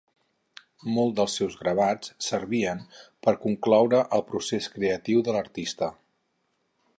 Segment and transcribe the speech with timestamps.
[0.93, 2.81] Molts dels seus gravats servien
[3.27, 5.93] per concloure el procés creatiu de l'artista.